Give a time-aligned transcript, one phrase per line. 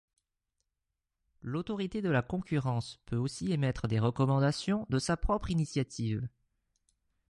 [1.41, 6.27] L'Autorité de la concurrence peut aussi émettre des recommandations de sa propre initiative.